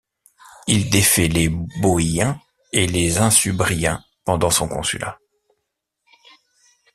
Il 0.65 0.89
défait 0.89 1.27
les 1.27 1.47
Boïens 1.47 2.41
et 2.73 2.87
les 2.87 3.19
Insubriens 3.19 4.03
pendant 4.25 4.49
son 4.49 4.67
consulat. 4.67 5.19